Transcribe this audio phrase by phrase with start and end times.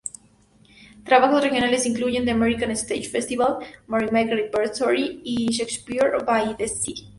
[1.03, 3.57] Trabajos regionales incluyen "The American Stage Festival,
[3.87, 7.07] Merrimack Repertory, y "Shakespeare by the Sea.